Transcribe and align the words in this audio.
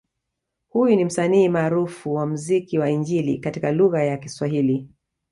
Huyu 0.69 0.95
ni 0.95 1.05
msanii 1.05 1.49
maarufu 1.49 2.13
wa 2.13 2.25
muziki 2.25 2.79
wa 2.79 2.89
Injili 2.89 3.37
katika 3.37 3.71
lugha 3.71 4.03
ya 4.03 4.27
swahili 4.27 4.89